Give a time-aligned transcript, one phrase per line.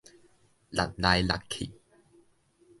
[0.71, 1.73] 搦來搦去